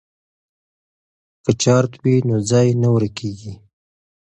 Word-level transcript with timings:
که 1.43 1.51
چارت 1.61 1.91
وي 2.03 2.15
نو 2.27 2.35
ځای 2.49 2.67
نه 2.81 2.89
ورکیږي. 2.95 3.53